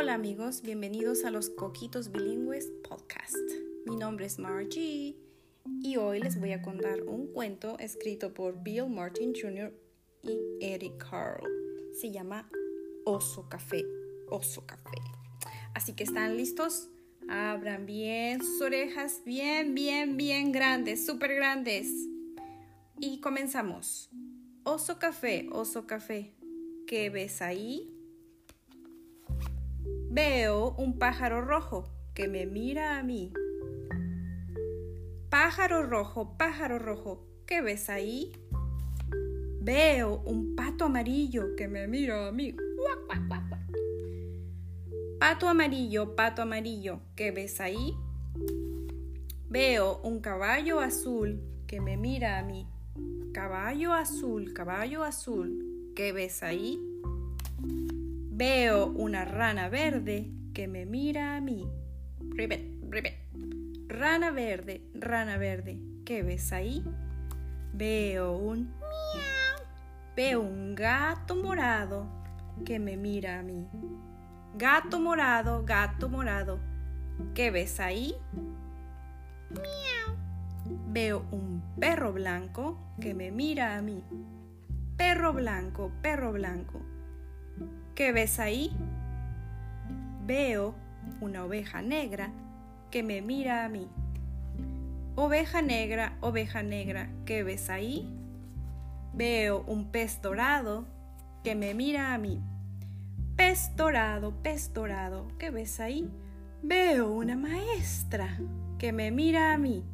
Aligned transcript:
Hola 0.00 0.14
amigos, 0.14 0.62
bienvenidos 0.62 1.24
a 1.24 1.32
los 1.32 1.50
Coquitos 1.50 2.12
Bilingües 2.12 2.70
Podcast. 2.88 3.34
Mi 3.84 3.96
nombre 3.96 4.26
es 4.26 4.38
Margie 4.38 5.16
y 5.82 5.96
hoy 5.96 6.20
les 6.20 6.38
voy 6.38 6.52
a 6.52 6.62
contar 6.62 7.02
un 7.02 7.26
cuento 7.32 7.76
escrito 7.80 8.32
por 8.32 8.62
Bill 8.62 8.88
Martin 8.88 9.34
Jr. 9.34 9.74
y 10.22 10.38
Eric 10.60 10.98
Carl. 10.98 11.42
Se 12.00 12.12
llama 12.12 12.48
Oso 13.04 13.48
Café, 13.48 13.84
Oso 14.28 14.64
Café. 14.64 14.98
Así 15.74 15.94
que 15.94 16.04
están 16.04 16.36
listos. 16.36 16.90
Abran 17.28 17.84
bien 17.84 18.40
sus 18.40 18.62
orejas, 18.62 19.22
bien, 19.26 19.74
bien, 19.74 20.16
bien 20.16 20.52
grandes, 20.52 21.04
súper 21.04 21.34
grandes. 21.34 21.88
Y 23.00 23.20
comenzamos. 23.20 24.10
Oso 24.62 25.00
Café, 25.00 25.48
Oso 25.50 25.88
Café. 25.88 26.36
¿Qué 26.86 27.10
ves 27.10 27.42
ahí? 27.42 27.97
Veo 30.20 30.74
un 30.76 30.98
pájaro 30.98 31.42
rojo 31.42 31.84
que 32.12 32.26
me 32.26 32.44
mira 32.44 32.98
a 32.98 33.04
mí. 33.04 33.32
Pájaro 35.30 35.84
rojo, 35.84 36.36
pájaro 36.36 36.80
rojo, 36.80 37.24
¿qué 37.46 37.60
ves 37.60 37.88
ahí? 37.88 38.32
Veo 39.60 40.20
un 40.26 40.56
pato 40.56 40.86
amarillo 40.86 41.54
que 41.54 41.68
me 41.68 41.86
mira 41.86 42.26
a 42.26 42.32
mí. 42.32 42.52
Pato 45.20 45.48
amarillo, 45.48 46.16
pato 46.16 46.42
amarillo, 46.42 46.98
¿qué 47.14 47.30
ves 47.30 47.60
ahí? 47.60 47.94
Veo 49.48 50.00
un 50.02 50.18
caballo 50.18 50.80
azul 50.80 51.40
que 51.68 51.80
me 51.80 51.96
mira 51.96 52.40
a 52.40 52.42
mí. 52.42 52.66
Caballo 53.32 53.92
azul, 53.92 54.52
caballo 54.52 55.04
azul, 55.04 55.92
¿qué 55.94 56.10
ves 56.10 56.42
ahí? 56.42 56.87
Veo 58.38 58.86
una 58.86 59.24
rana 59.24 59.68
verde 59.68 60.30
que 60.54 60.68
me 60.68 60.86
mira 60.86 61.34
a 61.34 61.40
mí. 61.40 61.68
Rana 63.88 64.30
verde, 64.30 64.80
rana 64.94 65.38
verde, 65.38 65.80
¿qué 66.06 66.22
ves 66.22 66.52
ahí? 66.52 66.84
Veo 67.72 68.36
un 68.36 68.66
miau. 68.78 69.66
Veo 70.14 70.40
un 70.40 70.76
gato 70.76 71.34
morado 71.34 72.06
que 72.64 72.78
me 72.78 72.96
mira 72.96 73.40
a 73.40 73.42
mí. 73.42 73.66
Gato 74.54 75.00
morado, 75.00 75.64
gato 75.64 76.08
morado, 76.08 76.60
¿qué 77.34 77.50
ves 77.50 77.80
ahí? 77.80 78.14
Miau. 79.50 80.16
Veo 80.86 81.26
un 81.32 81.60
perro 81.80 82.12
blanco 82.12 82.78
que 83.00 83.14
me 83.14 83.32
mira 83.32 83.76
a 83.76 83.82
mí. 83.82 84.04
Perro 84.96 85.32
blanco, 85.32 85.90
perro 86.02 86.30
blanco. 86.30 86.97
¿Qué 87.94 88.12
ves 88.12 88.38
ahí? 88.38 88.72
Veo 90.26 90.74
una 91.20 91.44
oveja 91.44 91.82
negra 91.82 92.30
que 92.90 93.02
me 93.02 93.22
mira 93.22 93.64
a 93.64 93.68
mí. 93.68 93.88
Oveja 95.16 95.62
negra, 95.62 96.16
oveja 96.20 96.62
negra, 96.62 97.10
¿qué 97.24 97.42
ves 97.42 97.70
ahí? 97.70 98.08
Veo 99.14 99.64
un 99.66 99.90
pez 99.90 100.22
dorado 100.22 100.86
que 101.42 101.54
me 101.54 101.74
mira 101.74 102.14
a 102.14 102.18
mí. 102.18 102.40
Pez 103.36 103.74
dorado, 103.74 104.32
pez 104.42 104.72
dorado, 104.72 105.28
¿qué 105.38 105.50
ves 105.50 105.80
ahí? 105.80 106.10
Veo 106.62 107.10
una 107.10 107.36
maestra 107.36 108.38
que 108.78 108.92
me 108.92 109.10
mira 109.10 109.52
a 109.52 109.58
mí. 109.58 109.84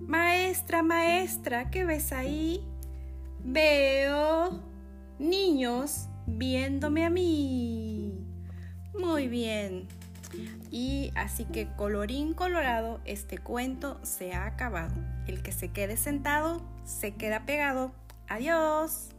Maestra, 0.00 0.82
maestra, 0.82 1.70
¿qué 1.70 1.84
ves 1.84 2.12
ahí? 2.12 2.62
Veo 3.42 4.60
niños 5.18 6.08
viéndome 6.26 7.04
a 7.04 7.10
mí. 7.10 8.12
Muy 8.98 9.28
bien. 9.28 9.86
Y 10.70 11.12
así 11.14 11.44
que 11.44 11.68
colorín 11.76 12.34
colorado, 12.34 13.00
este 13.04 13.38
cuento 13.38 14.00
se 14.02 14.32
ha 14.32 14.46
acabado. 14.46 14.94
El 15.26 15.42
que 15.42 15.52
se 15.52 15.68
quede 15.68 15.96
sentado, 15.96 16.62
se 16.84 17.14
queda 17.14 17.46
pegado. 17.46 17.92
Adiós. 18.28 19.10